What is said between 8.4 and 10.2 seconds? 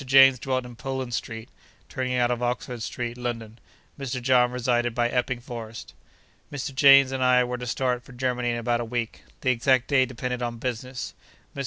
in about a week. The exact day